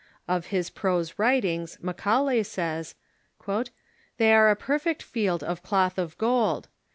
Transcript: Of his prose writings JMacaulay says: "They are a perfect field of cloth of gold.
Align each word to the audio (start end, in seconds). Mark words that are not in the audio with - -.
Of 0.27 0.47
his 0.47 0.71
prose 0.71 1.19
writings 1.19 1.77
JMacaulay 1.77 2.43
says: 2.43 2.95
"They 4.17 4.33
are 4.33 4.49
a 4.49 4.55
perfect 4.55 5.03
field 5.03 5.43
of 5.43 5.61
cloth 5.61 5.99
of 5.99 6.17
gold. 6.17 6.69